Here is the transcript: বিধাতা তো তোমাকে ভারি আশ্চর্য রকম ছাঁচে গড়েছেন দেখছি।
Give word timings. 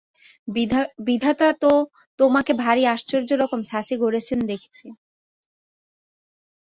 বিধাতা 1.07 1.49
তো 1.61 1.71
তোমাকে 2.19 2.51
ভারি 2.63 2.83
আশ্চর্য 2.87 3.29
রকম 3.41 3.59
ছাঁচে 3.69 3.95
গড়েছেন 4.03 4.39
দেখছি। 4.51 4.87